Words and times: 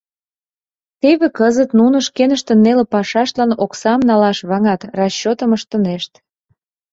Теве 1.01 1.27
кызыт 1.39 1.69
нуно 1.79 1.97
шкеныштын 2.07 2.59
неле 2.65 2.85
пашаштлан 2.93 3.51
оксам 3.63 3.99
налаш 4.09 4.37
ваҥат, 4.49 4.81
расчётым 4.97 5.51
ыштынешт. 5.57 6.13